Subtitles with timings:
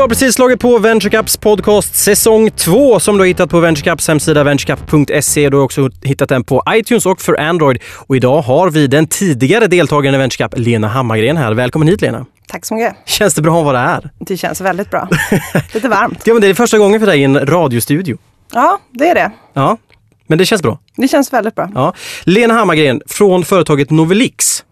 [0.00, 4.44] har precis slagit på VentureCaps podcast säsong 2 som du har hittat på VentureCaps hemsida
[4.44, 5.48] venturecap.se.
[5.48, 7.82] Du har också hittat den på iTunes och för Android.
[8.06, 11.54] Och idag har vi den tidigare deltagaren i VentureCap, Lena Hammargren här.
[11.54, 12.26] Välkommen hit Lena!
[12.48, 12.96] Tack så mycket.
[13.06, 14.10] Känns det bra att vara här?
[14.18, 15.08] Det känns väldigt bra.
[15.74, 16.22] Lite varmt.
[16.24, 18.18] Ja, men det är första gången för dig i en radiostudio.
[18.52, 19.30] Ja, det är det.
[19.52, 19.76] Ja,
[20.26, 20.78] men det känns bra.
[20.96, 21.70] Det känns väldigt bra.
[21.74, 21.94] Ja.
[22.24, 24.64] Lena Hammargren från företaget Novelix.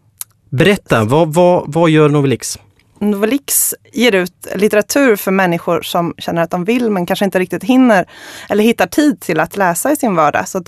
[0.51, 2.59] Berätta, vad, vad, vad gör Novelix?
[3.01, 7.65] Novelix ger ut litteratur för människor som känner att de vill men kanske inte riktigt
[7.65, 8.07] hinner
[8.49, 10.49] eller hittar tid till att läsa i sin vardag.
[10.49, 10.63] Så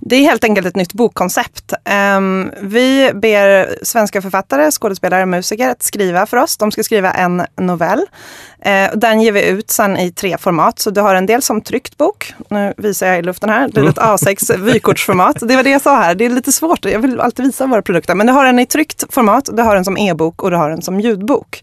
[0.00, 1.72] det är helt enkelt ett nytt bokkoncept.
[2.16, 6.56] Um, vi ber svenska författare, skådespelare, musiker att skriva för oss.
[6.56, 7.98] De ska skriva en novell.
[7.98, 10.78] Uh, den ger vi ut sen i tre format.
[10.78, 12.34] Så du har en del som tryckt bok.
[12.48, 13.68] Nu visar jag i luften här.
[13.68, 15.36] Det är ett A6 vykortsformat.
[15.40, 16.14] Det var det jag sa här.
[16.14, 16.84] Det är lite svårt.
[16.84, 18.14] Jag vill alltid visa våra produkter.
[18.14, 20.70] Men du har en i tryckt format, du har en som e-bok och du har
[20.70, 21.62] en som ljudbok.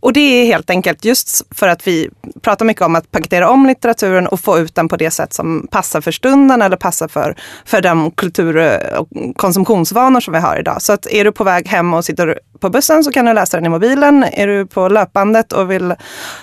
[0.00, 2.10] Och det är helt enkelt just för att vi
[2.42, 5.68] pratar mycket om att paketera om litteraturen och få ut den på det sätt som
[5.70, 10.82] passar för stunden eller passar för, för de kultur och konsumtionsvanor som vi har idag.
[10.82, 13.56] Så att är du på väg hem och sitter på bussen så kan du läsa
[13.56, 14.24] den i mobilen.
[14.32, 15.94] Är du på löpbandet och vill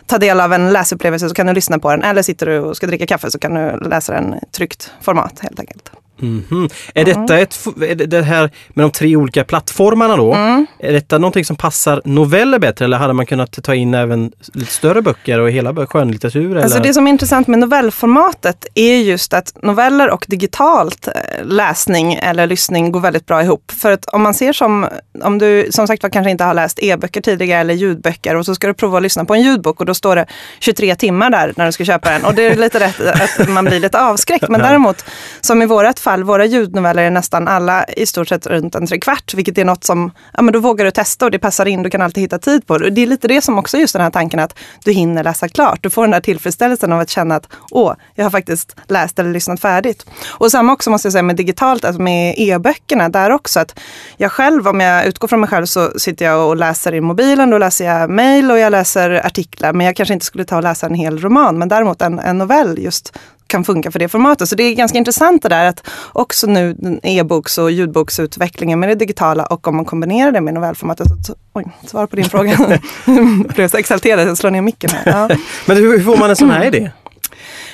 [0.05, 2.03] ta del av en läsupplevelse så kan du lyssna på den.
[2.03, 5.39] Eller sitter du och ska dricka kaffe så kan du läsa den i tryckt format
[5.39, 6.02] helt enkelt.
[6.21, 6.73] Mm -hmm.
[6.93, 10.33] Är detta ett, är det här med de tre olika plattformarna då?
[10.33, 10.67] Mm.
[10.79, 14.71] Är detta någonting som passar noveller bättre eller hade man kunnat ta in även lite
[14.71, 16.57] större böcker och hela skönlitteratur?
[16.57, 21.13] Alltså det som är intressant med novellformatet är just att noveller och digitalt eh,
[21.45, 23.71] läsning eller lyssning går väldigt bra ihop.
[23.71, 24.87] För att om man ser som,
[25.23, 28.55] om du som sagt var kanske inte har läst e-böcker tidigare eller ljudböcker och så
[28.55, 30.25] ska du prova att lyssna på en ljudbok och då står det
[30.59, 33.01] 23 timmar där när du ska köpa den och det är lite rätt
[33.39, 34.49] att man blir lite avskräckt.
[34.49, 35.05] Men däremot
[35.41, 39.33] som i vårat fall våra ljudnoveller är nästan alla i stort sett runt en trekvart,
[39.33, 41.89] vilket är något som, ja men då vågar du testa och det passar in, du
[41.89, 42.89] kan alltid hitta tid på det.
[42.89, 45.47] Det är lite det som också är just den här tanken att du hinner läsa
[45.47, 45.83] klart.
[45.83, 49.31] Du får den där tillfredsställelsen av att känna att, åh, jag har faktiskt läst eller
[49.31, 50.05] lyssnat färdigt.
[50.29, 53.79] Och samma också måste jag säga med digitalt, alltså med e-böckerna, där också att
[54.17, 57.49] jag själv, om jag utgår från mig själv så sitter jag och läser i mobilen,
[57.49, 60.63] då läser jag mejl och jag läser artiklar, men jag kanske inte skulle ta och
[60.63, 63.13] läsa en hel roman, men däremot en, en novell just
[63.53, 64.49] kan funka för det formatet.
[64.49, 68.95] Så det är ganska intressant det där att också nu e-boks och ljudboksutvecklingen med det
[68.95, 71.07] digitala och om man kombinerar det med novellformatet.
[71.27, 72.51] Så, oj, svar på din fråga.
[73.05, 75.01] jag blev så exalterad, jag slår ner micken här.
[75.05, 75.37] Ja.
[75.65, 76.91] Men hur får man en sån här idé?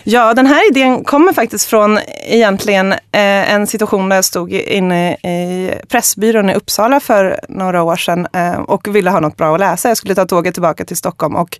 [0.04, 5.14] Ja, den här idén kommer faktiskt från egentligen eh, en situation där jag stod inne
[5.14, 9.60] i Pressbyrån i Uppsala för några år sedan eh, och ville ha något bra att
[9.60, 9.88] läsa.
[9.88, 11.58] Jag skulle ta tåget tillbaka till Stockholm och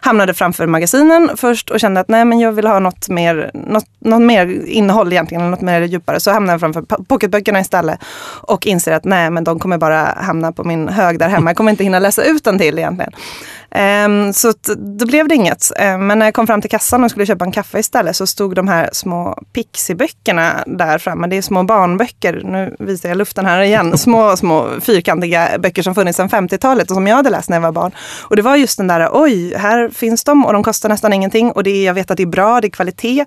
[0.00, 3.86] hamnade framför magasinen först och kände att nej, men jag vill ha något mer, något,
[3.98, 6.20] något mer innehåll egentligen, något mer djupare.
[6.20, 7.98] Så hamnade jag framför pocketböckerna istället
[8.42, 11.50] och inser att nej, men de kommer bara hamna på min hög där hemma.
[11.50, 13.12] Jag kommer inte hinna läsa ut den till egentligen.
[13.74, 15.72] Um, så då blev det inget.
[15.80, 18.26] Um, men när jag kom fram till kassan och skulle köpa en kaffe istället så
[18.26, 21.26] stod de här små Pixie-böckerna där framme.
[21.26, 22.42] Det är små barnböcker.
[22.44, 23.98] Nu visar jag luften här igen.
[24.02, 27.62] Små, små fyrkantiga böcker som funnits sedan 50-talet och som jag hade läst när jag
[27.62, 27.92] var barn.
[28.22, 31.52] Och det var just den där, oj, här finns de och de kostar nästan ingenting
[31.52, 33.24] och det är, jag vet att det är bra, det är kvalitet.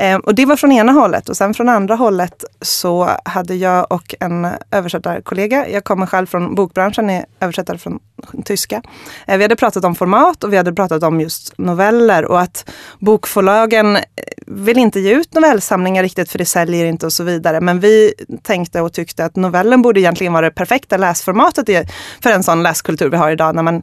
[0.00, 3.92] Um, och det var från ena hållet och sen från andra hållet så hade jag
[3.92, 7.98] och en översättarkollega, jag kommer själv från bokbranschen, är översättare från
[8.44, 8.82] tyska.
[9.26, 12.70] Vi hade pratat pratat om format och vi hade pratat om just noveller och att
[12.98, 14.02] bokförlagen eh,
[14.46, 17.60] vill inte ge ut novellsamlingar riktigt för det säljer inte och så vidare.
[17.60, 21.90] Men vi tänkte och tyckte att novellen borde egentligen vara det perfekta läsformatet
[22.22, 23.82] för en sån läskultur vi har idag när man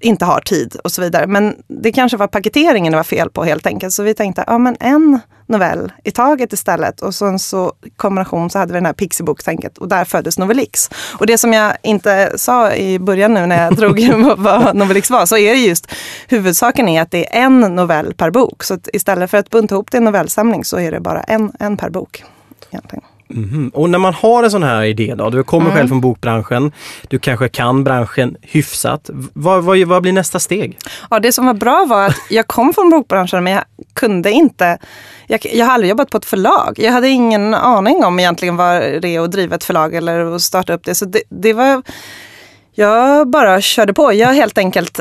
[0.00, 1.26] inte har tid och så vidare.
[1.26, 3.94] Men det kanske var paketeringen det var fel på helt enkelt.
[3.94, 7.02] Så vi tänkte, ja men en novell i taget istället.
[7.02, 10.90] Och sen så kombination så hade vi den här Pixiebook-tänket och där föddes Novelix.
[11.18, 14.00] Och det som jag inte sa i början nu när jag drog
[14.38, 15.92] vad Novelix var, så är det just
[16.28, 18.62] huvudsaken är att det är en novell per bok.
[18.62, 21.52] Så istället för att bunta ihop det i en novellsamling så är det bara en,
[21.58, 22.24] en per bok.
[22.70, 23.04] Egentligen.
[23.30, 23.68] Mm.
[23.74, 25.76] Och när man har en sån här idé då, du kommer mm.
[25.76, 26.72] själv från bokbranschen,
[27.08, 29.10] du kanske kan branschen hyfsat.
[29.32, 30.78] Vad, vad, vad blir nästa steg?
[31.10, 33.64] Ja, det som var bra var att jag kom från bokbranschen men jag
[33.94, 34.78] kunde inte,
[35.26, 36.74] jag, jag har aldrig jobbat på ett förlag.
[36.76, 40.42] Jag hade ingen aning om egentligen vad det är att driva ett förlag eller att
[40.42, 40.94] starta upp det.
[40.94, 41.82] Så det, det var
[42.78, 44.12] jag bara körde på.
[44.12, 45.00] Jag helt enkelt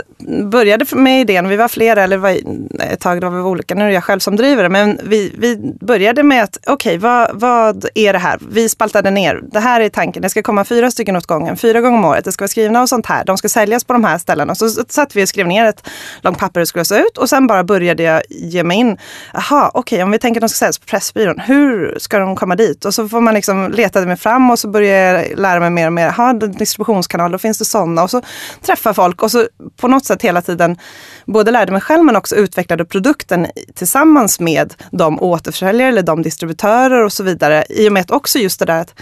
[0.51, 1.47] började med idén.
[1.47, 2.37] Vi var flera, eller var
[2.79, 3.75] ett tag var vi olika.
[3.75, 4.69] Nu är det jag själv som driver det.
[4.69, 8.39] Men vi, vi började med att, okej, okay, vad, vad är det här?
[8.49, 9.41] Vi spaltade ner.
[9.51, 10.21] Det här är tanken.
[10.21, 12.25] Det ska komma fyra stycken åt gången, fyra gånger om året.
[12.25, 13.25] Det ska vara skrivna och sånt här.
[13.25, 14.55] De ska säljas på de här ställena.
[14.55, 15.89] Så satt vi och skrev ner ett
[16.21, 17.17] långt papper det skulle se ut.
[17.17, 18.97] Och sen bara började jag ge mig in.
[19.33, 21.39] Jaha, okej, okay, om vi tänker att de ska säljas på Pressbyrån.
[21.39, 22.85] Hur ska de komma dit?
[22.85, 25.87] Och så får man liksom leta mig fram och så börjar jag lära mig mer
[25.87, 26.13] och mer.
[26.17, 28.03] Jaha, distributionskanal, då finns det sådana.
[28.03, 28.21] Och så
[28.61, 29.47] träffa folk och så
[29.77, 30.77] på något sätt hela tiden
[31.25, 37.03] både lärde mig själv men också utvecklade produkten tillsammans med de återförsäljare eller de distributörer
[37.03, 37.65] och så vidare.
[37.69, 38.93] I och med att också just det där att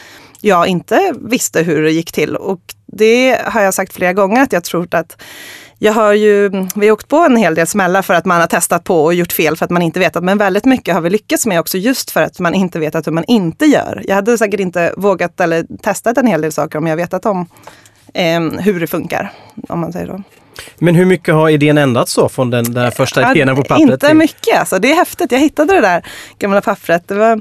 [0.41, 2.35] jag inte visste hur det gick till.
[2.35, 5.21] Och det har jag sagt flera gånger att jag tror att
[5.79, 8.47] jag har ju, vi har åkt på en hel del smällar för att man har
[8.47, 10.23] testat på och gjort fel för att man inte vetat.
[10.23, 13.11] Men väldigt mycket har vi lyckats med också just för att man inte vetat hur
[13.11, 14.03] man inte gör.
[14.07, 17.47] Jag hade säkert inte vågat eller testat en hel del saker om jag vetat om
[18.59, 19.31] hur det funkar.
[19.69, 20.23] Om man säger så.
[20.77, 23.79] Men hur mycket har idén ändrats då från den där första idén på pappret?
[23.79, 24.15] Inte till?
[24.15, 24.79] mycket alltså.
[24.79, 25.31] Det är häftigt.
[25.31, 26.05] Jag hittade det där
[26.39, 27.07] gamla pappret.
[27.07, 27.31] Det var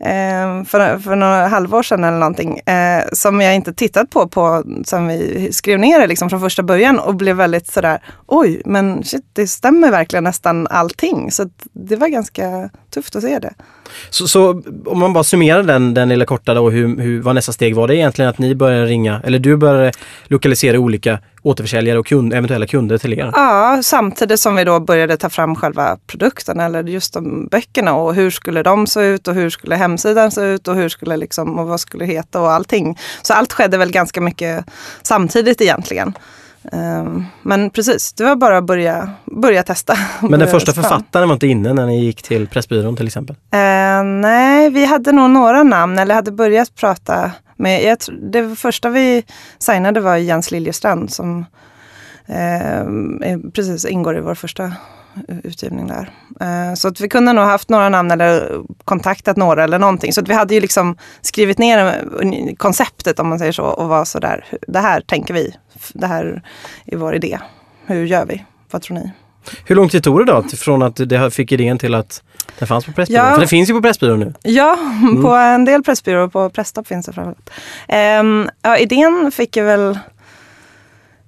[0.00, 2.58] eh, för, för några halvår sedan eller någonting.
[2.58, 6.62] Eh, som jag inte tittat på, på som vi skrev ner det liksom från första
[6.62, 11.30] början och blev väldigt sådär, oj, men shit, det stämmer verkligen nästan allting.
[11.30, 13.54] Så det var ganska tufft att se det.
[14.10, 17.52] Så, så, om man bara summerar den, den lilla korta då, hur, hur, vad nästa
[17.52, 19.92] steg var det egentligen att ni började ringa, eller du började
[20.24, 23.30] lokalisera olika återförsäljare och kund, eventuella kunder till er?
[23.34, 28.14] Ja, samtidigt som vi då började ta fram själva produkten eller just de böckerna och
[28.14, 31.58] hur skulle de se ut och hur skulle hemsidan se ut och hur skulle liksom
[31.58, 32.98] och vad skulle heta och allting.
[33.22, 34.64] Så allt skedde väl ganska mycket
[35.02, 36.14] samtidigt egentligen.
[36.72, 39.10] Ehm, men precis, det var bara att börja,
[39.40, 39.96] börja testa.
[40.20, 43.36] Men den första författaren var inte inne när ni gick till Pressbyrån till exempel?
[43.36, 47.98] Uh, nej, vi hade nog några namn eller hade börjat prata med, jag,
[48.30, 49.24] det första vi
[49.58, 51.38] signade var Jens Liljestrand som
[52.30, 54.72] uh, precis ingår i vår första
[55.42, 56.10] utgivning där.
[56.42, 60.12] Uh, så att vi kunde nog haft några namn eller kontaktat några eller någonting.
[60.12, 62.04] Så att vi hade ju liksom skrivit ner
[62.56, 65.54] konceptet om man säger så och var sådär, det här tänker vi
[65.94, 66.42] det här
[66.86, 67.38] är vår idé.
[67.86, 68.44] Hur gör vi?
[68.70, 69.12] Vad tror ni?
[69.64, 72.22] Hur lång tid tog det då från att det fick idén till att
[72.58, 73.24] den fanns på Pressbyrån?
[73.26, 73.34] Ja.
[73.34, 74.34] För det finns ju på Pressbyrån nu.
[74.42, 75.22] Ja, mm.
[75.22, 76.28] på en del Pressbyråer.
[76.28, 77.50] På Presstopp finns det framförallt.
[78.20, 79.98] Um, ja, idén fick jag väl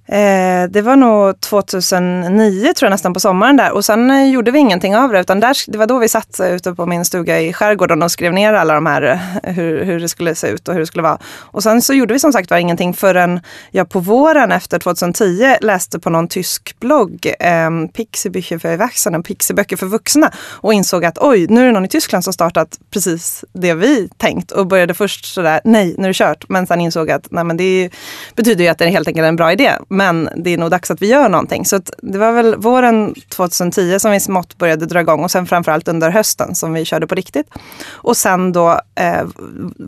[0.09, 4.51] Eh, det var nog 2009 tror jag nästan på sommaren där och sen eh, gjorde
[4.51, 7.05] vi ingenting av det utan där, det var då vi satt eh, ute på min
[7.05, 9.01] stuga i skärgården och skrev ner alla de här
[9.43, 11.17] eh, hur, hur det skulle se ut och hur det skulle vara.
[11.39, 13.39] Och sen så gjorde vi som sagt var ingenting förrän
[13.71, 19.77] jag på våren efter 2010 läste på någon tysk blogg, eh, Pixiebücher för Erwachsene, Pixieböcker
[19.77, 23.45] för vuxna och insåg att oj, nu är det någon i Tyskland som startat precis
[23.53, 26.49] det vi tänkt och började först sådär, nej, nu är det kört.
[26.49, 27.89] Men sen insåg att nej, men det
[28.35, 30.91] betyder ju att det är helt enkelt en bra idé men det är nog dags
[30.91, 31.65] att vi gör någonting.
[31.65, 35.87] Så det var väl våren 2010 som vi smått började dra igång och sen framförallt
[35.87, 37.47] under hösten som vi körde på riktigt.
[37.87, 39.27] Och sen då eh,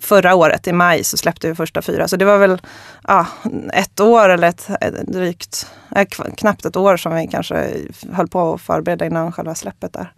[0.01, 2.07] förra året i maj så släppte vi första fyra.
[2.07, 2.61] Så det var väl
[3.07, 3.25] ja,
[3.73, 4.69] ett år eller ett,
[5.07, 6.06] drygt, eh,
[6.38, 7.67] knappt ett år som vi kanske
[8.11, 10.11] höll på att förbereda innan själva släppet där.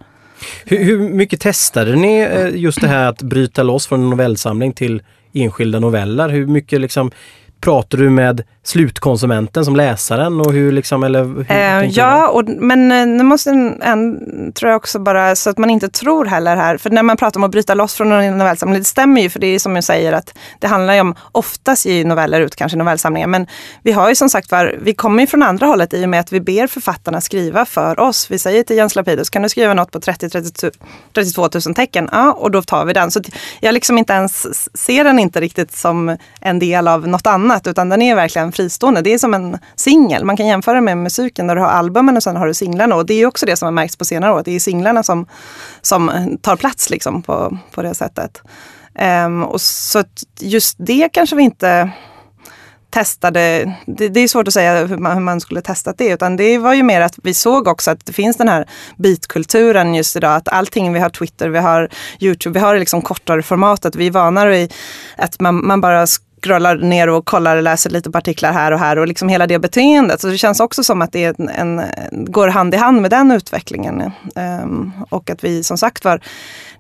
[0.66, 4.74] Hur, hur mycket testade ni eh, just det här att bryta loss från en novellsamling
[4.74, 5.04] till
[5.34, 6.30] enskilda noveller?
[6.30, 7.12] Hur mycket liksom
[7.62, 12.92] pratar du med slutkonsumenten som läsaren och hur liksom, eller hur eh, Ja, och, men
[12.92, 14.20] eh, nu måste en, en,
[14.54, 17.40] tror jag också bara, så att man inte tror heller här, för när man pratar
[17.40, 19.84] om att bryta loss från en novellsamling, det stämmer ju för det är som jag
[19.84, 23.48] säger att det handlar ju om, oftast ger noveller ut kanske novellsamlingar, men
[23.84, 26.20] vi har ju som sagt var, vi kommer ju från andra hållet i och med
[26.20, 28.32] att vi ber författarna skriva för oss.
[28.32, 32.10] Vi säger till Jens Lapidus, kan du skriva något på 30-32 000 tecken?
[32.12, 33.12] Ja, och då tar vi den.
[33.12, 33.22] Så
[33.60, 37.90] jag liksom inte ens ser den inte riktigt som en del av något annat, utan
[37.90, 39.02] den är verkligen fristående.
[39.02, 40.26] Det är som en singel.
[40.26, 42.96] Man kan jämföra med musiken där du har albumen och sen har du singlarna.
[42.96, 44.42] Och det är också det som har märkts på senare år.
[44.46, 45.26] Det är singlarna som,
[45.82, 48.42] som tar plats liksom på, på det sättet.
[49.26, 50.04] Um, och så
[50.40, 51.92] just det kanske vi inte
[52.92, 56.36] testade, det, det, är svårt att säga hur man, hur man skulle testat det, utan
[56.36, 58.66] det var ju mer att vi såg också att det finns den här
[58.98, 61.90] bitkulturen just idag, att allting, vi har Twitter, vi har
[62.20, 64.74] Youtube, vi har liksom kortare formatet, vi är vana vid
[65.18, 66.08] att man, man bara
[66.44, 69.48] scrollar ner och kollar och läser lite på artiklar här och här och liksom hela
[69.48, 70.22] det beteendet.
[70.22, 71.82] Så det känns också som att det en, en,
[72.12, 74.12] går hand i hand med den utvecklingen.
[74.64, 76.22] Um, och att vi som sagt var,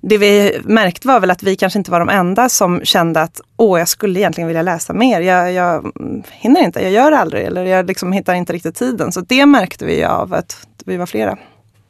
[0.01, 3.41] det vi märkte var väl att vi kanske inte var de enda som kände att
[3.57, 5.21] åh, jag skulle egentligen vilja läsa mer.
[5.21, 5.91] Jag, jag
[6.31, 9.11] hinner inte, jag gör det aldrig eller jag liksom hittar inte riktigt tiden.
[9.11, 11.37] Så det märkte vi av att vi var flera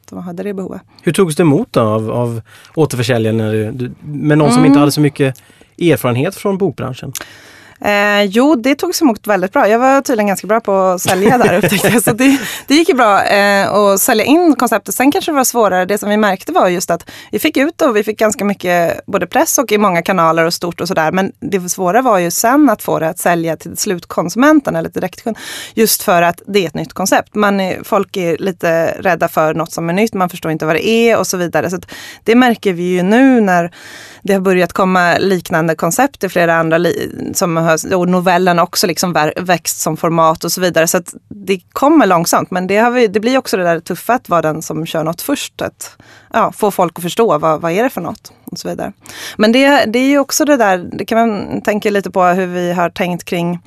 [0.08, 0.82] som hade det behovet.
[1.02, 2.42] Hur togs det emot då av, av
[2.74, 3.36] återförsäljaren
[4.00, 4.52] med någon mm.
[4.52, 5.42] som inte hade så mycket
[5.78, 7.12] erfarenhet från bokbranschen?
[7.84, 9.68] Eh, jo, det togs emot väldigt bra.
[9.68, 12.02] Jag var tydligen ganska bra på att sälja där upptäckte jag.
[12.02, 14.94] Så det, det gick ju bra eh, att sälja in konceptet.
[14.94, 15.84] Sen kanske det var svårare.
[15.84, 19.06] Det som vi märkte var just att vi fick ut och vi fick ganska mycket
[19.06, 21.12] både press och i många kanaler och stort och sådär.
[21.12, 25.38] Men det svåra var ju sen att få det att sälja till slutkonsumenten eller direktkund.
[25.74, 27.34] Just för att det är ett nytt koncept.
[27.34, 30.14] Man är, folk är lite rädda för något som är nytt.
[30.14, 31.70] Man förstår inte vad det är och så vidare.
[31.70, 31.78] Så
[32.24, 33.72] det märker vi ju nu när
[34.22, 36.78] det har börjat komma liknande koncept i flera andra
[37.34, 40.86] som har, och novellerna också liksom växt som format och så vidare.
[40.86, 42.50] Så att det kommer långsamt.
[42.50, 45.04] Men det, har vi, det blir också det där tuffa att vara den som kör
[45.04, 45.62] något först.
[45.62, 45.96] Att
[46.32, 48.92] ja, få folk att förstå vad, vad är det för något och så vidare.
[49.36, 52.46] Men det, det är ju också det där, det kan man tänka lite på hur
[52.46, 53.58] vi har tänkt kring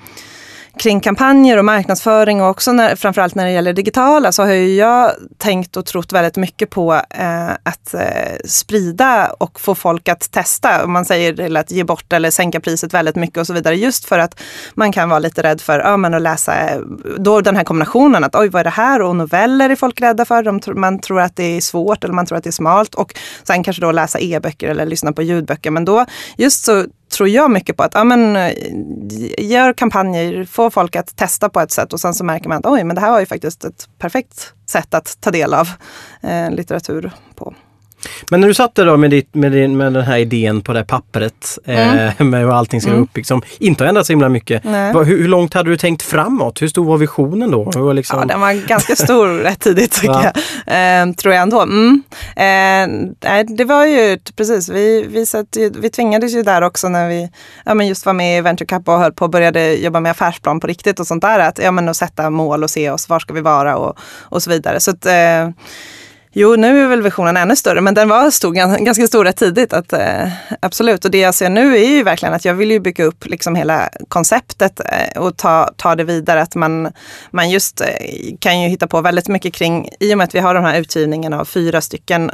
[0.77, 5.11] kring kampanjer och marknadsföring och också när, framförallt när det gäller digitala så har jag
[5.37, 10.83] tänkt och trott väldigt mycket på eh, att eh, sprida och få folk att testa.
[10.83, 13.75] Om man säger till att ge bort eller sänka priset väldigt mycket och så vidare.
[13.75, 14.39] Just för att
[14.73, 16.79] man kan vara lite rädd för ja, men att läsa eh,
[17.17, 20.25] då den här kombinationen att oj vad är det här och noveller är folk rädda
[20.25, 20.43] för.
[20.43, 23.15] De, man tror att det är svårt eller man tror att det är smalt och
[23.43, 25.71] sen kanske då läsa e-böcker eller lyssna på ljudböcker.
[25.71, 26.05] Men då
[26.37, 28.53] just så tror jag mycket på att ja, men, eh,
[29.37, 32.65] gör kampanjer, få folk att testa på ett sätt och sen så märker man att
[32.65, 35.69] oj, men det här var ju faktiskt ett perfekt sätt att ta del av
[36.21, 37.53] eh, litteratur på.
[38.31, 40.73] Men när du satt där då med, ditt, med, din, med den här idén på
[40.73, 41.97] det här pappret mm.
[42.19, 43.03] eh, med hur allting ska vara mm.
[43.03, 44.65] uppbyggt som inte har ändrats så himla mycket.
[44.65, 46.61] Hur, hur, långt hade du tänkt framåt?
[46.61, 47.71] Hur stor var visionen då?
[47.75, 48.19] Hur liksom...
[48.19, 50.31] Ja, den var ganska stor rätt tidigt tycker ja.
[50.65, 51.01] jag.
[51.01, 51.61] Eh, tror jag ändå.
[51.61, 52.03] Mm.
[52.35, 57.29] Eh, det var ju precis, vi, vi, satt, vi tvingades ju där också när vi
[57.65, 60.11] ja, men just var med i Venture Cup och höll på och började jobba med
[60.11, 61.39] affärsplan på riktigt och sånt där.
[61.39, 64.43] Att, ja, men att sätta mål och se oss, var ska vi vara och, och
[64.43, 64.79] så vidare.
[64.79, 65.49] Så att, eh,
[66.37, 68.51] Jo, nu är väl visionen ännu större, men den var stor,
[68.85, 69.73] ganska stor rätt tidigt.
[69.73, 70.27] Att, eh,
[70.59, 73.25] absolut, och det jag ser nu är ju verkligen att jag vill ju bygga upp
[73.25, 76.41] liksom hela konceptet eh, och ta, ta det vidare.
[76.41, 76.91] Att man,
[77.31, 77.87] man just eh,
[78.39, 80.79] kan ju hitta på väldigt mycket kring, i och med att vi har den här
[80.79, 82.31] utgivningen av fyra stycken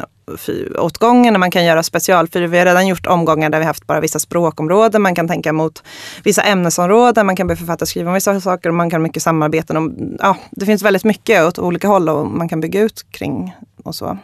[0.78, 1.40] åt gången.
[1.40, 2.48] Man kan göra specialfyr.
[2.48, 5.02] Vi har redan gjort omgångar där vi haft bara vissa språkområden.
[5.02, 5.84] Man kan tänka mot
[6.24, 7.26] vissa ämnesområden.
[7.26, 9.78] Man kan be författare skriva om vissa saker och man kan mycket samarbeten.
[9.78, 13.56] Och, ja, det finns väldigt mycket åt olika håll och man kan bygga ut kring
[13.84, 14.18] och så.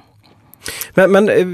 [0.93, 1.45] Men, men, eh,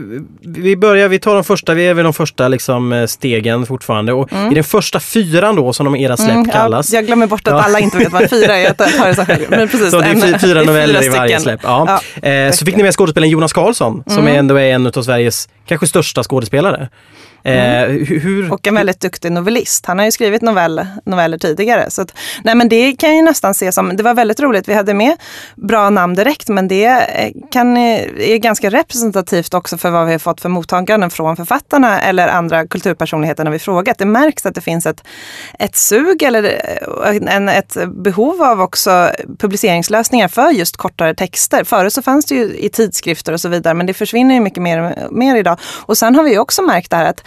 [0.41, 4.13] vi börjar, vi tar de första, vi är väl de första liksom, eh, stegen fortfarande.
[4.13, 4.51] Och mm.
[4.51, 6.91] I den första fyran då som de era släpp mm, kallas.
[6.91, 7.61] Ja, jag glömmer bort att ja.
[7.61, 8.63] alla inte vet vad fyra är.
[8.63, 11.59] Jag tar det så Men precis, så det är fyra noveller i varje släpp.
[11.63, 12.01] Ja.
[12.21, 14.17] ja eh, så fick ni med skådespelaren Jonas Karlsson mm.
[14.17, 16.89] som ändå är en av Sveriges kanske största skådespelare.
[17.43, 17.91] Mm.
[17.91, 19.85] Eh, hur, och en väldigt duktig novellist.
[19.85, 21.89] Han har ju skrivit novell, noveller tidigare.
[21.89, 24.67] Så att, nej men det kan jag nästan se som, det var väldigt roligt.
[24.67, 25.17] Vi hade med
[25.55, 30.11] bra namn direkt men det eh, kan, eh, är ganska representativt också för vad vi
[30.11, 33.97] har fått för mottaganden från författarna eller andra kulturpersonligheter när vi frågat.
[33.97, 35.03] Det märks att det finns ett,
[35.59, 36.61] ett sug eller
[37.27, 39.09] en, ett behov av också
[39.39, 41.63] publiceringslösningar för just kortare texter.
[41.63, 44.63] Förut så fanns det ju i tidskrifter och så vidare men det försvinner ju mycket
[44.63, 45.59] mer, mer idag.
[45.63, 47.23] Och sen har vi också märkt det här att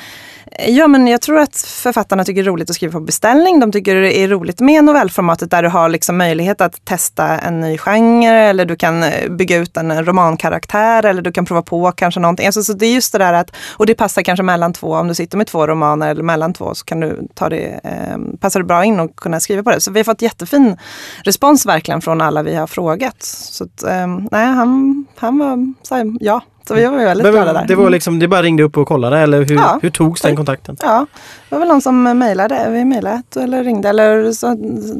[0.58, 3.60] Ja, men jag tror att författarna tycker det är roligt att skriva på beställning.
[3.60, 7.60] De tycker det är roligt med novellformatet där du har liksom möjlighet att testa en
[7.60, 11.62] ny genre eller du kan eh, bygga ut en eh, romankaraktär eller du kan prova
[11.62, 12.46] på kanske någonting.
[12.46, 15.08] Alltså, så det är just det där att, och det passar kanske mellan två, om
[15.08, 18.60] du sitter med två romaner eller mellan två så kan du ta det, eh, passar
[18.60, 19.80] det bra in och kunna skriva på det.
[19.80, 20.76] Så vi har fått jättefin
[21.24, 23.22] respons verkligen från alla vi har frågat.
[23.22, 27.52] Så att, eh, nej, han, han var så här, ja, så vi var väldigt glada
[27.52, 27.66] där.
[27.66, 29.78] Det var liksom, det bara ringde upp och kollade eller hur, ja.
[29.82, 30.76] hur togs den kontakten?
[30.82, 31.06] Ja,
[31.48, 32.70] det var väl någon som mejlade.
[32.70, 34.56] Vi mejlade eller ringde eller så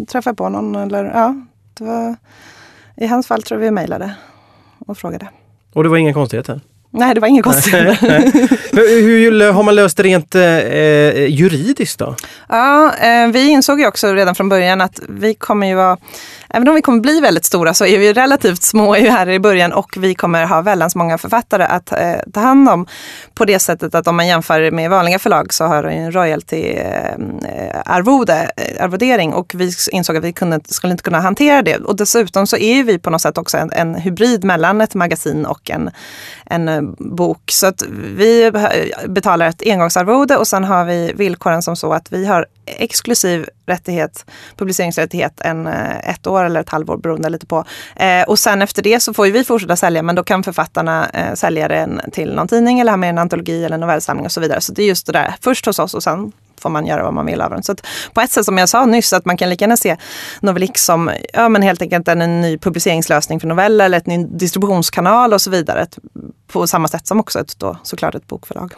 [0.09, 0.75] träffade jag på någon.
[0.77, 1.35] Eller, ja,
[1.79, 2.17] det var,
[2.97, 4.15] I hans fall tror jag vi mejlade
[4.87, 5.29] och frågade.
[5.73, 6.61] Och det var inga konstigheter?
[6.91, 7.97] Nej, det var inga konstigheter.
[9.01, 12.15] hur har man löst det rent eh, juridiskt då?
[12.49, 15.99] Ja, eh, vi insåg ju också redan från början att vi kommer ju vara
[16.49, 19.73] även om vi kommer bli väldigt stora så är vi relativt små här i början
[19.73, 22.87] och vi kommer ha väldigt många författare att eh, ta hand om.
[23.35, 28.33] På det sättet att om man jämför med vanliga förlag så har de en royalty-arvode,
[28.33, 31.77] eh, eh, arvodering och vi insåg att vi kunde, skulle inte kunna hantera det.
[31.77, 35.47] Och dessutom så är vi på något sätt också en, en hybrid mellan ett magasin
[35.47, 35.91] och en,
[36.47, 37.51] en eh, bok.
[37.51, 37.83] Så att
[38.17, 38.53] vi eh,
[39.07, 44.27] betalar ett engångsarvode och sen har vi villkoren som så att vi har exklusiv rättighet,
[44.57, 47.65] publiceringsrättighet en, eh, ett år eller ett halvår beroende lite på.
[47.97, 51.35] Eh, och sen efter det så får vi fortsätta sälja men då kan författarna eh,
[51.35, 54.61] sälja den till någon tidning eller ha med en antologi eller novellsamling och så vidare.
[54.61, 57.15] Så det är just det där, först hos oss och sen får man göra vad
[57.15, 57.63] man vill av den.
[57.63, 59.97] Så att på ett sätt som jag sa nyss, att man kan lika gärna se
[60.41, 64.25] Novelix som ja, men helt enkelt en, en ny publiceringslösning för noveller eller ett ny
[64.25, 65.87] distributionskanal och så vidare.
[66.47, 68.75] På samma sätt som också ett, då, såklart ett bokförlag.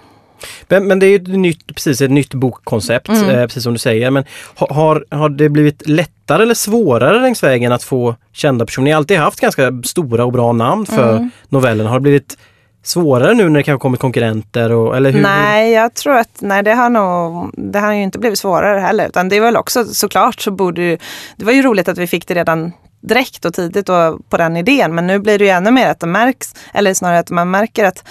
[0.69, 3.31] Men, men det är ju ett nytt, precis ett nytt bokkoncept, mm.
[3.31, 4.11] eh, precis som du säger.
[4.11, 8.85] Men har, har det blivit lättare eller svårare längs vägen att få kända personer?
[8.85, 11.31] Ni har alltid haft ganska stora och bra namn för mm.
[11.49, 11.91] novellerna.
[11.91, 12.39] Har det blivit
[12.83, 14.73] svårare nu när det kanske kommit konkurrenter?
[14.73, 15.23] Och, eller hur?
[15.23, 19.09] Nej, jag tror att nej, det, har nog, det har ju inte blivit svårare heller.
[19.09, 20.99] Utan det är väl också såklart så borde ju,
[21.37, 24.57] det var ju roligt att vi fick det redan direkt och tidigt och på den
[24.57, 24.95] idén.
[24.95, 27.85] Men nu blir det ju ännu mer att det märks, eller snarare att man märker
[27.85, 28.05] att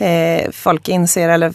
[0.00, 1.52] eh, folk inser, eller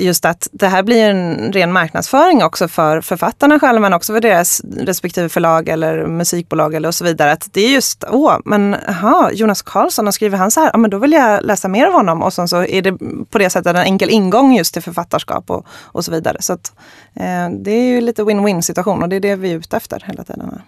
[0.00, 4.20] just att det här blir en ren marknadsföring också för författarna själva men också för
[4.20, 7.32] deras respektive förlag eller musikbolag eller och så vidare.
[7.32, 10.78] Att det är just, åh, men aha, Jonas Karlsson, och skriver han så här, ja
[10.78, 12.22] men då vill jag läsa mer av honom.
[12.22, 12.92] Och sen så är det
[13.30, 16.36] på det sättet en enkel ingång just till författarskap och, och så vidare.
[16.40, 16.72] Så att,
[17.14, 20.04] eh, det är ju lite win-win situation och det är det vi är ute efter
[20.06, 20.60] hela tiden.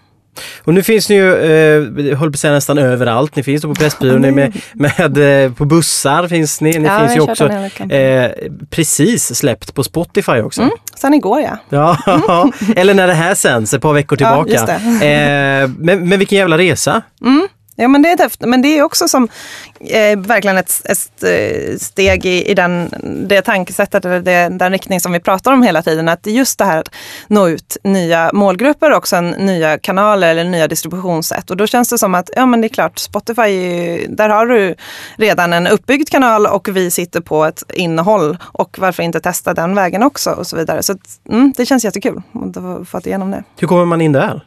[0.65, 3.37] Och nu finns ni ju, eh, höll på att säga nästan överallt.
[3.37, 6.79] Ni finns på Pressbyrån, ni med, med, eh, på bussar finns ni.
[6.79, 8.31] Ni ja, finns ju också eh,
[8.71, 10.63] precis släppt på Spotify också.
[10.63, 11.59] Mm, sen igår ja.
[11.69, 14.51] ja eller när det här sänds, ett par veckor tillbaka.
[14.53, 17.03] Ja, eh, men, men vilken jävla resa!
[17.23, 17.49] Mm.
[17.81, 18.49] Ja men det är häftigt.
[18.49, 19.29] Men det är också som
[19.81, 22.91] eh, verkligen ett, ett eh, steg i, i den,
[23.29, 26.09] det tankesättet eller det, den riktning som vi pratar om hela tiden.
[26.09, 26.95] Att just det här att
[27.29, 31.51] nå ut nya målgrupper och sen nya kanaler eller nya distributionssätt.
[31.51, 34.75] Och då känns det som att, ja men det är klart, Spotify, där har du
[35.17, 38.39] redan en uppbyggd kanal och vi sitter på ett innehåll.
[38.43, 40.83] Och varför inte testa den vägen också och så vidare.
[40.83, 40.95] Så
[41.29, 43.45] mm, det känns jättekul att ha fått igenom det.
[43.59, 44.45] Hur kommer man in där?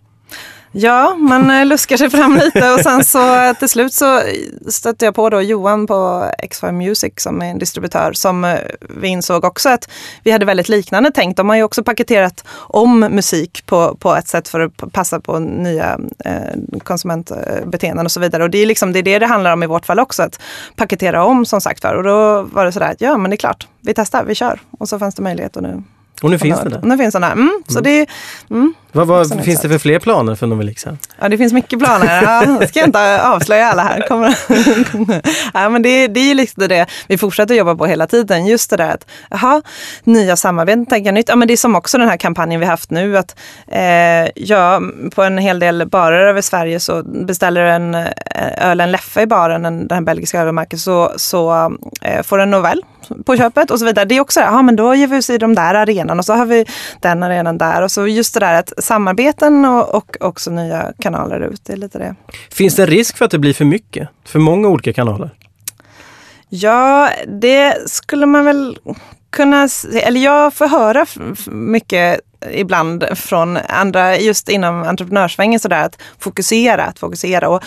[0.76, 4.22] Ja, man eh, luskar sig fram lite och sen så eh, till slut så
[4.68, 9.08] stötte jag på då Johan på X5 Music som är en distributör som eh, vi
[9.08, 9.90] insåg också att
[10.24, 11.38] vi hade väldigt liknande tänkt.
[11.38, 15.40] De har ju också paketerat om musik på, på ett sätt för att passa på
[15.40, 18.44] nya eh, konsumentbeteenden och så vidare.
[18.44, 20.40] Och det är, liksom, det är det det handlar om i vårt fall också, att
[20.76, 21.94] paketera om som sagt var.
[21.94, 24.60] Och då var det sådär, att ja men det är klart, vi testar, vi kör.
[24.80, 25.84] Och så fanns det möjlighet och nu
[26.24, 26.82] och nu finns det där?
[26.84, 27.32] Nu finns den där.
[27.32, 27.64] Mm, mm.
[27.68, 28.08] Så det,
[28.50, 30.98] mm, vad, vad finns det för fler planer för Novelixa?
[31.20, 32.24] Ja, det finns mycket planer.
[32.24, 34.08] Ja, ska jag inte avslöja alla här.
[34.08, 34.38] Kommer.
[35.54, 38.46] ja, men det, det är liksom det vi fortsätter jobba på hela tiden.
[38.46, 39.62] Just det där att, aha,
[40.04, 41.30] nya samarbeten, tänka nytt.
[41.30, 43.18] Ja, men det är som också den här kampanjen vi haft nu.
[43.18, 43.36] att
[43.68, 44.82] eh, ja,
[45.16, 48.08] På en hel del barer över Sverige så beställer en eh,
[48.58, 51.72] ölen Leffe i baren, den här belgiska ölmärket, så, så
[52.02, 52.84] eh, får en novell
[53.26, 54.06] på köpet och så vidare.
[54.06, 56.26] Det är också det, ja men då ger vi oss i de där arenan och
[56.26, 56.66] så har vi
[57.00, 57.82] den arenan där.
[57.82, 61.78] Och så just det där att samarbeten och, och också nya kanaler ut, det är
[61.78, 62.16] lite det.
[62.52, 64.10] Finns det en risk för att det blir för mycket?
[64.26, 65.30] För många olika kanaler?
[66.50, 68.78] Ja, det skulle man väl
[69.30, 69.70] kunna,
[70.04, 71.06] eller jag får höra
[71.48, 72.20] mycket
[72.52, 77.50] ibland från andra, just inom entreprenörssvängen sådär, att fokusera, att fokusera.
[77.50, 77.64] Och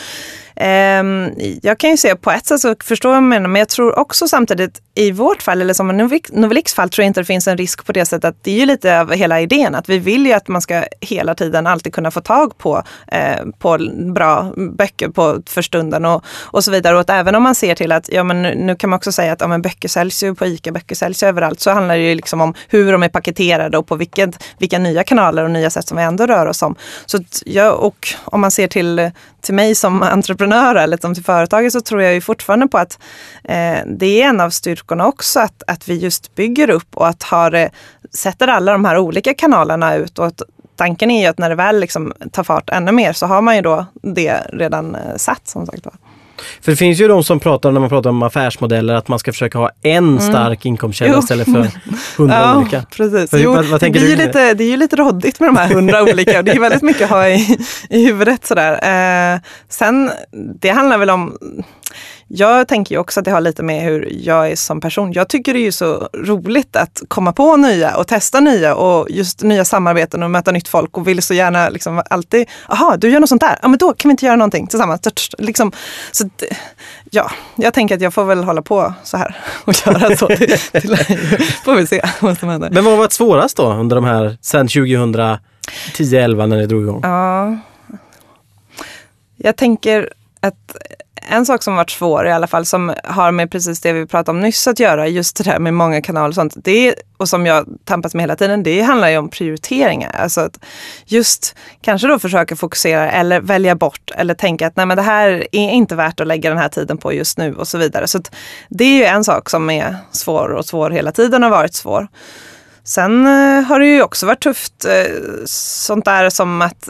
[0.56, 1.30] Ehm,
[1.62, 4.28] jag kan ju se på ett sätt så förstår jag menar, men jag tror också
[4.28, 5.88] samtidigt i vårt fall, eller som
[6.32, 8.60] Novelix fall, tror jag inte det finns en risk på det sättet att det är
[8.60, 11.94] ju lite av hela idén att vi vill ju att man ska hela tiden alltid
[11.94, 13.78] kunna få tag på, eh, på
[14.14, 16.94] bra böcker på, för stunden och, och så vidare.
[16.94, 19.12] Och att även om man ser till att, ja men nu, nu kan man också
[19.12, 21.96] säga att ja, men böcker säljs ju på ICA, böcker säljs ju överallt, så handlar
[21.96, 25.50] det ju liksom om hur de är paketerade och på vilket, vilka nya kanaler och
[25.50, 26.74] nya sätt som vi ändå rör oss om.
[27.06, 29.10] Så ja, och om man ser till,
[29.46, 32.98] till mig som entreprenör eller som till företaget så tror jag ju fortfarande på att
[33.44, 37.22] eh, det är en av styrkorna också att, att vi just bygger upp och att
[37.22, 37.68] har, eh,
[38.12, 40.42] sätter alla de här olika kanalerna ut och att
[40.76, 43.56] tanken är ju att när det väl liksom tar fart ännu mer så har man
[43.56, 45.94] ju då det redan eh, satt som sagt var.
[46.60, 49.32] För det finns ju de som pratar, när man pratar om affärsmodeller, att man ska
[49.32, 50.20] försöka ha en mm.
[50.20, 50.72] stark mm.
[50.72, 51.70] inkomstkälla istället för
[52.16, 52.82] hundra ja, olika.
[52.96, 53.30] Precis.
[53.32, 54.16] Jo, vad, vad det, är du?
[54.16, 56.42] Lite, det är ju lite råddigt med de här hundra olika.
[56.42, 57.58] Det är väldigt mycket att ha i,
[57.90, 58.72] i huvudet sådär.
[59.34, 60.10] Eh, sen,
[60.60, 61.36] det handlar väl om
[62.28, 65.12] jag tänker ju också att det har lite med hur jag är som person.
[65.12, 69.10] Jag tycker det är ju så roligt att komma på nya och testa nya och
[69.10, 73.10] just nya samarbeten och möta nytt folk och vill så gärna liksom alltid, aha, du
[73.10, 75.00] gör något sånt där, ja men då kan vi inte göra någonting tillsammans.
[75.38, 75.72] Liksom,
[76.12, 76.28] så
[77.10, 80.26] ja, jag tänker att jag får väl hålla på så här och göra så.
[80.26, 80.96] Till, till,
[81.64, 82.70] får vi se vad som händer.
[82.70, 87.00] Men vad har varit svårast då under de här, sen 2010-11 när ni drog igång?
[87.02, 87.56] Ja,
[89.36, 90.76] jag tänker att
[91.26, 94.36] en sak som varit svår i alla fall, som har med precis det vi pratade
[94.36, 97.46] om nyss att göra, just det där med många kanaler och sånt, det, och som
[97.46, 100.10] jag tampas med hela tiden, det handlar ju om prioriteringar.
[100.10, 100.58] Alltså att
[101.04, 105.30] just kanske då försöka fokusera eller välja bort eller tänka att nej men det här
[105.52, 108.06] är inte värt att lägga den här tiden på just nu och så vidare.
[108.06, 108.20] Så
[108.68, 112.08] det är ju en sak som är svår och svår hela tiden har varit svår.
[112.86, 115.12] Sen eh, har det ju också varit tufft eh,
[115.46, 116.88] sånt där som att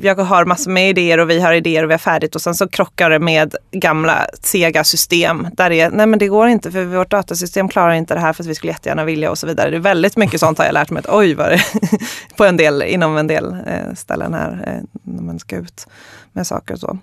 [0.00, 2.54] jag har massor med idéer och vi har idéer och vi har färdigt och sen
[2.54, 6.70] så krockar det med gamla sega system där det är, nej men det går inte
[6.70, 9.46] för vårt datasystem klarar inte det här för att vi skulle jättegärna vilja och så
[9.46, 9.70] vidare.
[9.70, 11.62] Det är väldigt mycket sånt har jag lärt mig att oj vad det
[12.36, 15.86] på en del, inom en del eh, ställen här när man ska ut
[16.32, 16.98] med saker och så.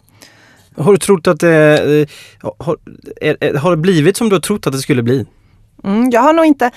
[0.78, 2.08] Har du trott att det
[2.40, 5.26] har, har det blivit som du har trott att det skulle bli?
[5.84, 6.72] Mm, jag har nog inte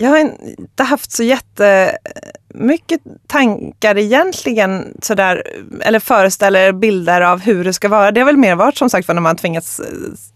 [0.00, 5.42] jag har inte haft så jättemycket tankar egentligen sådär,
[5.80, 8.10] eller föreställer bilder av hur det ska vara.
[8.10, 9.86] Det har väl mer varit som sagt för när man tvingats eh,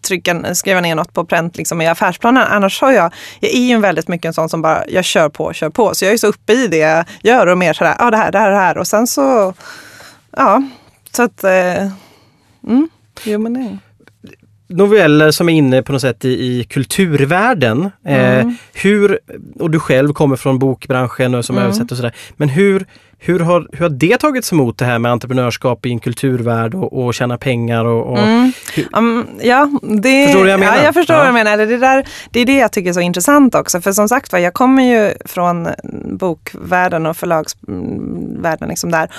[0.07, 2.47] trycka, skriva ner något på pränt liksom, i affärsplanen.
[2.51, 5.53] Annars har jag, jag är ju väldigt mycket en sån som bara, jag kör på,
[5.53, 5.95] kör på.
[5.95, 8.17] Så jag är så uppe i det jag gör och mer sådär, ja ah, det
[8.17, 8.79] här, det här, det här.
[8.79, 9.55] Och sen så,
[10.37, 10.63] ja,
[11.13, 11.89] så att, eh,
[12.67, 12.89] mm,
[13.25, 13.79] jo men det
[14.73, 17.91] noveller som är inne på något sätt i, i kulturvärlden.
[18.07, 18.57] Eh, mm.
[18.73, 19.19] hur,
[19.59, 21.65] och du själv kommer från bokbranschen och som mm.
[21.65, 22.15] översättare och sådär.
[22.37, 22.87] Men hur,
[23.25, 27.05] hur har, hur har det tagits emot det här med entreprenörskap i en kulturvärld och,
[27.05, 27.85] och tjäna pengar?
[27.85, 28.53] Och, och mm.
[28.93, 30.77] um, ja, det, förstår du vad jag menar?
[30.77, 31.21] Ja, jag förstår ja.
[31.21, 31.57] vad du menar.
[31.57, 33.81] Det, där, det är det jag tycker är så intressant också.
[33.81, 35.69] För som sagt jag kommer ju från
[36.19, 38.69] bokvärlden och förlagsvärlden.
[38.69, 39.11] Liksom där.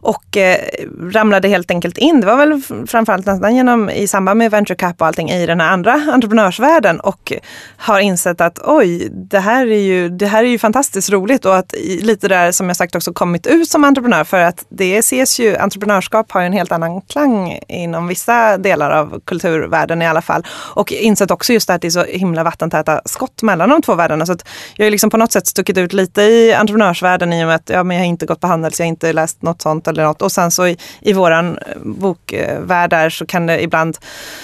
[0.00, 0.56] Och eh,
[1.00, 2.20] ramlade helt enkelt in.
[2.20, 5.60] Det var väl framförallt nästan genom, i samband med Venture Cap och allting i den
[5.60, 7.00] här andra entreprenörsvärlden.
[7.00, 7.32] Och
[7.76, 11.44] har insett att oj, det här är ju, det här är ju fantastiskt roligt.
[11.44, 14.98] Och att lite där som jag sagt också kommit ut som entreprenör för att det
[14.98, 20.06] ses ju, entreprenörskap har ju en helt annan klang inom vissa delar av kulturvärlden i
[20.06, 20.46] alla fall.
[20.50, 24.26] Och insett också just att det är så himla vattentäta skott mellan de två världarna.
[24.26, 27.46] Så att jag har liksom på något sätt stuckit ut lite i entreprenörsvärlden i och
[27.46, 29.62] med att ja, men jag har inte gått på Handels, jag har inte läst något
[29.62, 30.22] sånt eller något.
[30.22, 33.98] Och sen så i, i våran eh, bokvärld där så kan det ibland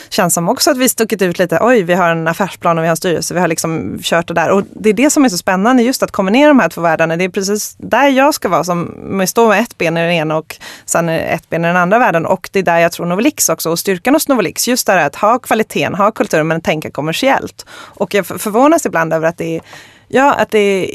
[0.09, 1.59] kännas som också att vi stuckit ut lite.
[1.61, 3.35] Oj, vi har en affärsplan och vi har en styrelse.
[3.35, 4.51] Vi har liksom kört det där.
[4.51, 7.16] Och det är det som är så spännande, just att kombinera de här två världarna.
[7.16, 10.11] Det är precis där jag ska vara som med stå med ett ben i den
[10.11, 12.26] ena och sen ett ben i den andra världen.
[12.26, 15.06] Och det är där jag tror Novelix också och styrkan hos Novelix, just det här
[15.06, 17.66] att ha kvaliteten, ha kulturen men tänka kommersiellt.
[17.70, 19.61] Och jag förvånas ibland över att det är
[20.11, 20.90] Ja, att det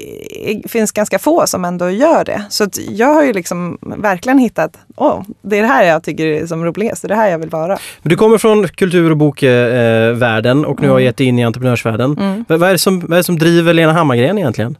[0.67, 2.43] finns ganska få som ändå gör det.
[2.49, 6.45] Så jag har ju liksom verkligen hittat, åh, det är det här jag tycker är
[6.45, 7.77] som roligast, det är det här jag vill vara.
[8.01, 10.93] Du kommer från kultur och bokvärlden och nu mm.
[10.93, 12.17] har gett dig in i entreprenörsvärlden.
[12.19, 12.45] Mm.
[12.47, 14.77] Vad, är som, vad är det som driver Lena Hammargren egentligen?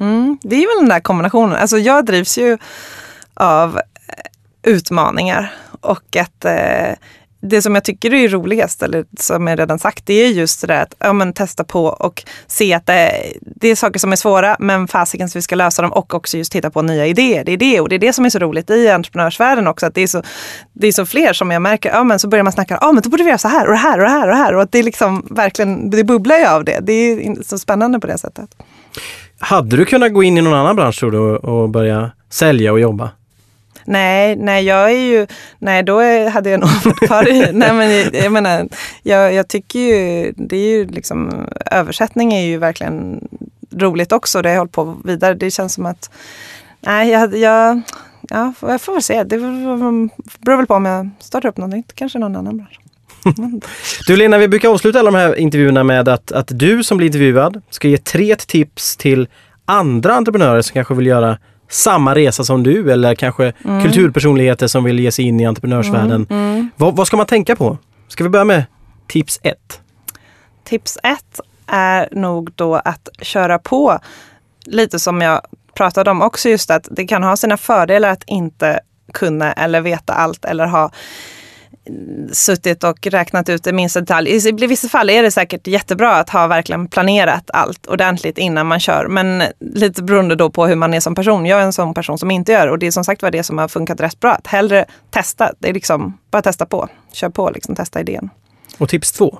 [0.00, 1.56] Mm, det är väl den där kombinationen.
[1.56, 2.58] Alltså jag drivs ju
[3.34, 6.94] av eh, utmaningar och att eh,
[7.40, 10.66] det som jag tycker är roligast, eller som jag redan sagt, det är just det
[10.66, 14.16] där att ja, men testa på och se att det, det är saker som är
[14.16, 17.44] svåra, men fasiken så vi ska lösa dem och också just titta på nya idéer.
[17.44, 19.94] Det är det och det är det som är så roligt i entreprenörsvärlden också, att
[19.94, 20.22] det är så,
[20.72, 23.02] det är så fler som jag märker, ja men så börjar man snacka, ja men
[23.02, 24.54] då borde vi göra så här och det här och det här och det här
[24.54, 26.80] och att det är liksom verkligen, det bubblar ju av det.
[26.82, 28.50] Det är så spännande på det sättet.
[29.38, 32.80] Hade du kunnat gå in i någon annan bransch tror du och börja sälja och
[32.80, 33.10] jobba?
[33.84, 35.26] Nej, nej, jag är ju,
[35.58, 38.68] nej då hade jag nog varit kvar i, nej men jag menar,
[39.02, 43.28] jag, jag tycker ju, det är ju liksom, översättning är ju verkligen
[43.70, 45.34] roligt också, det har jag hållit på vidare.
[45.34, 46.10] Det känns som att,
[46.80, 47.80] nej, jag, jag,
[48.28, 49.24] ja, jag får väl se.
[49.24, 52.80] Det beror väl på om jag startar upp någonting, kanske någon annan bransch.
[54.06, 57.06] Du Lena, vi brukar avsluta alla de här intervjuerna med att, att du som blir
[57.06, 59.28] intervjuad ska ge tre tips till
[59.64, 63.82] andra entreprenörer som kanske vill göra samma resa som du eller kanske mm.
[63.82, 66.26] kulturpersonligheter som vill ge sig in i entreprenörsvärlden.
[66.30, 66.50] Mm.
[66.50, 66.70] Mm.
[66.76, 67.78] Vad, vad ska man tänka på?
[68.08, 68.64] Ska vi börja med
[69.08, 69.80] tips ett?
[70.64, 73.98] Tips ett är nog då att köra på
[74.64, 75.40] lite som jag
[75.74, 78.80] pratade om också just att det kan ha sina fördelar att inte
[79.12, 80.90] kunna eller veta allt eller ha
[82.32, 84.30] suttit och räknat ut det minsta detalj.
[84.46, 88.80] I vissa fall är det säkert jättebra att ha verkligen planerat allt ordentligt innan man
[88.80, 89.06] kör.
[89.08, 91.46] Men lite beroende då på hur man är som person.
[91.46, 93.42] Jag är en sån person som inte gör och det är som sagt var det
[93.42, 94.32] som har funkat rätt bra.
[94.32, 95.52] Att hellre testa.
[95.58, 96.88] Det är liksom bara testa på.
[97.12, 98.30] Kör på, liksom testa idén.
[98.78, 99.38] Och tips två?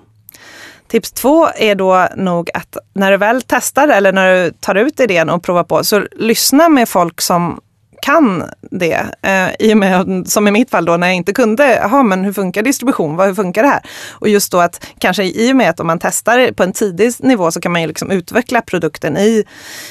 [0.89, 5.01] Tips två är då nog att när du väl testar eller när du tar ut
[5.01, 7.61] idén och provar på, så lyssna med folk som
[8.03, 9.07] kan det.
[9.23, 12.25] Eh, I och med, som i mitt fall då, när jag inte kunde, jaha men
[12.25, 13.83] hur funkar distribution, hur funkar det här?
[14.13, 17.13] Och just då att kanske i och med att om man testar på en tidig
[17.19, 19.45] nivå så kan man ju liksom utveckla produkten i,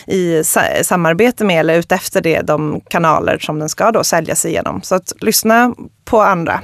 [0.08, 0.44] i
[0.84, 4.82] samarbete med eller utefter det, de kanaler som den ska då säljas igenom.
[4.82, 6.62] Så att lyssna på andra.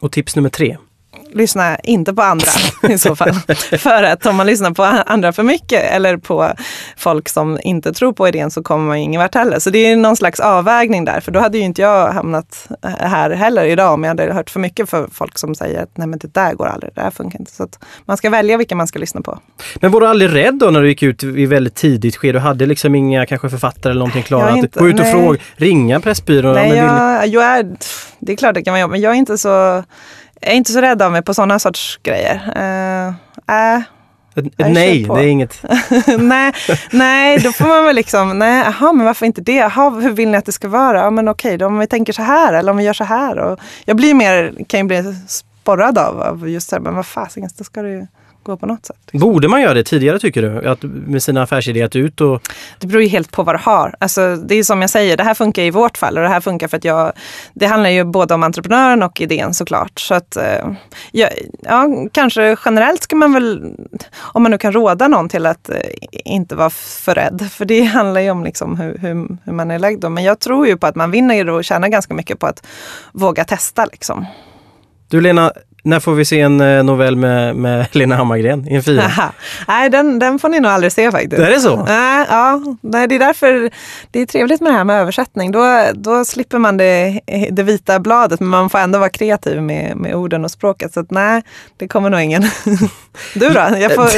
[0.00, 0.76] Och tips nummer tre?
[1.34, 2.46] Lyssna inte på andra
[2.88, 3.32] i så fall.
[3.78, 6.52] för att om man lyssnar på andra för mycket eller på
[6.96, 9.58] folk som inte tror på idén så kommer man ingen vart heller.
[9.58, 13.30] Så det är någon slags avvägning där, för då hade ju inte jag hamnat här
[13.30, 16.18] heller idag om jag hade hört för mycket för folk som säger att nej men
[16.18, 17.52] det där går aldrig, det där funkar inte.
[17.52, 17.68] Så
[18.04, 19.38] man ska välja vilka man ska lyssna på.
[19.80, 22.32] Men var du aldrig rädd då när du gick ut i väldigt tidigt skede?
[22.32, 24.50] Du hade liksom inga kanske författare eller någonting klara?
[24.50, 26.54] Att gå ut och fråga, ringa Pressbyrån?
[26.54, 27.76] Nej, jag, jag är,
[28.18, 29.84] det är klart det kan man jobba, men jag är inte så
[30.42, 32.34] är inte så rädd av mig på sådana sorts grejer.
[32.56, 33.14] Uh,
[33.54, 33.82] äh,
[34.56, 35.64] nej, det är inget.
[36.18, 36.52] nej,
[36.90, 39.60] nej, då får man väl liksom, nej, aha, men varför inte det?
[39.60, 40.98] Aha, hur vill ni att det ska vara?
[40.98, 43.38] Ja, men okej, då om vi tänker så här eller om vi gör så här.
[43.38, 47.06] Och jag blir mer, kan ju bli sporrad av, av just det här, men vad
[47.06, 48.06] fasiken, då ska det ju
[48.42, 48.96] gå på något sätt.
[49.12, 50.68] Borde man göra det tidigare tycker du?
[50.68, 52.48] Att med sina affärsidéer att ut och...
[52.78, 53.94] Det beror ju helt på vad du har.
[53.98, 56.40] Alltså, det är som jag säger, det här funkar i vårt fall och det här
[56.40, 57.12] funkar för att jag...
[57.54, 60.00] Det handlar ju både om entreprenören och idén såklart.
[60.00, 60.72] Så att, eh,
[61.12, 61.28] ja,
[61.62, 63.74] ja, kanske generellt ska man väl,
[64.18, 65.76] om man nu kan råda någon till att eh,
[66.24, 67.48] inte vara för rädd.
[67.52, 70.00] För det handlar ju om liksom hur, hur, hur man är lagd.
[70.00, 70.08] Då.
[70.08, 72.66] Men jag tror ju på att man vinner och tjänar ganska mycket på att
[73.12, 73.84] våga testa.
[73.84, 74.26] Liksom.
[75.08, 75.52] Du Lena,
[75.84, 79.10] när får vi se en eh, novell med, med Lena Hammargren i en fira?
[79.68, 81.42] Nej, den, den får ni nog aldrig se faktiskt.
[81.42, 81.84] Är det så?
[81.84, 83.70] Nej, ja, nej, det är därför
[84.10, 85.52] det är trevligt med det här med översättning.
[85.52, 89.96] Då, då slipper man det, det vita bladet, men man får ändå vara kreativ med,
[89.96, 90.92] med orden och språket.
[90.92, 91.42] Så att, nej,
[91.76, 92.44] det kommer nog ingen.
[93.34, 93.60] Du då?
[93.80, 94.08] Jag får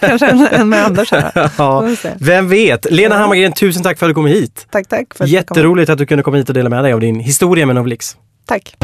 [0.06, 1.50] kanske en, en med Anders här.
[1.58, 1.88] Ja,
[2.20, 2.90] vem vet?
[2.90, 3.16] Lena.
[3.16, 4.66] Hammargren, tusen tack för att du kom hit.
[4.70, 5.14] Tack, tack.
[5.14, 7.66] För att Jätteroligt att du kunde komma hit och dela med dig av din historia
[7.66, 8.16] med Novlix.
[8.46, 8.76] Tack.